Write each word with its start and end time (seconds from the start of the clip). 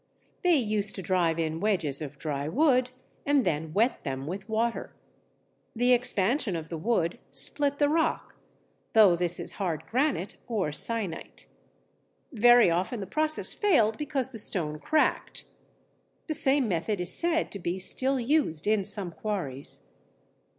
They 0.41 0.55
used 0.55 0.95
to 0.95 1.03
drive 1.03 1.37
in 1.37 1.59
wedges 1.59 2.01
of 2.01 2.17
dry 2.17 2.47
wood 2.49 2.89
and 3.23 3.45
then 3.45 3.71
wet 3.71 4.03
them 4.03 4.25
with 4.25 4.49
water. 4.49 4.95
The 5.75 5.93
expansion 5.93 6.55
of 6.55 6.69
the 6.69 6.77
wood 6.79 7.19
split 7.31 7.77
the 7.77 7.87
rock, 7.87 8.35
though 8.93 9.15
this 9.15 9.39
is 9.39 9.51
hard 9.61 9.85
granite 9.85 10.37
or 10.47 10.71
syenite. 10.71 11.45
Very 12.31 12.71
often 12.71 12.99
the 12.99 13.05
process 13.05 13.53
failed 13.53 13.99
because 13.99 14.31
the 14.31 14.39
stone 14.39 14.79
cracked. 14.79 15.45
The 16.25 16.33
same 16.33 16.67
method 16.67 16.99
is 16.99 17.13
said 17.13 17.51
to 17.51 17.59
be 17.59 17.77
still 17.77 18.19
used 18.19 18.65
in 18.65 18.83
some 18.83 19.11
quarries. 19.11 19.87